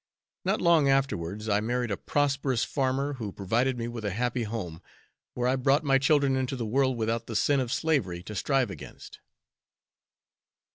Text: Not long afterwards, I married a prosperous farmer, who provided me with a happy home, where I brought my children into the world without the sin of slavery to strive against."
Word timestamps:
Not 0.43 0.61
long 0.61 0.89
afterwards, 0.89 1.47
I 1.47 1.59
married 1.59 1.91
a 1.91 1.95
prosperous 1.95 2.63
farmer, 2.63 3.13
who 3.19 3.31
provided 3.31 3.77
me 3.77 3.87
with 3.87 4.03
a 4.03 4.09
happy 4.09 4.41
home, 4.41 4.81
where 5.35 5.47
I 5.47 5.55
brought 5.55 5.83
my 5.83 5.99
children 5.99 6.35
into 6.35 6.55
the 6.55 6.65
world 6.65 6.97
without 6.97 7.27
the 7.27 7.35
sin 7.35 7.59
of 7.59 7.71
slavery 7.71 8.23
to 8.23 8.33
strive 8.33 8.71
against." 8.71 9.19